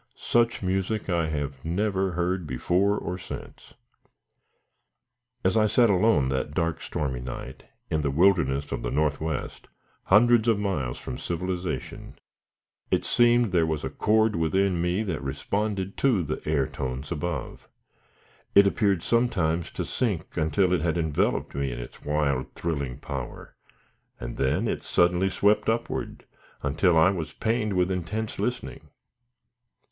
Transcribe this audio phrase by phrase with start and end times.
[0.15, 3.75] Such music I have never heard before or since.
[5.45, 9.67] As I sat alone that dark, stormy night, in the wilderness of the northwest,
[10.05, 12.15] hundreds of miles from civilization,
[12.89, 17.69] it seemed there was a chord within me that responded to the air tones above.
[18.55, 23.55] It appeared sometimes to sink until it had enveloped me in its wild thrilling power,
[24.19, 26.25] and then it suddenly swept upward,
[26.63, 28.89] until I was pained with intense listening.